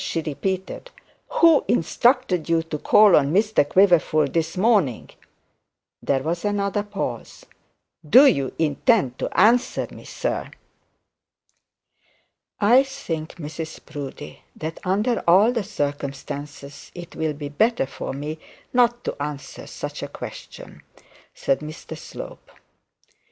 she 0.03 0.19
repeated. 0.23 0.89
'Who 1.29 1.63
instructed 1.67 2.49
you 2.49 2.63
to 2.63 2.79
call 2.79 3.15
on 3.15 3.31
Mr 3.31 3.63
Quiverful 3.69 4.25
this 4.29 4.57
morning?' 4.57 5.11
There 6.01 6.23
was 6.23 6.43
another 6.43 6.81
pause. 6.81 7.45
'Do 8.09 8.25
you 8.25 8.51
intend 8.57 9.19
to 9.19 9.29
answer 9.39 9.85
me, 9.91 10.05
sir?' 10.05 10.49
'I 12.59 12.81
think, 12.81 13.35
Mrs 13.35 13.85
Proudie, 13.85 14.41
that 14.55 14.79
under 14.83 15.19
all 15.27 15.51
the 15.51 15.63
circumstances 15.63 16.91
it 16.95 17.15
will 17.15 17.33
be 17.33 17.49
better 17.49 17.85
for 17.85 18.11
me 18.11 18.39
not 18.73 19.03
to 19.03 19.15
answer 19.21 19.67
such 19.67 20.01
a 20.01 20.07
question,' 20.07 20.81
said 21.35 21.59
Mr 21.59 21.95
Slope. 21.95 22.49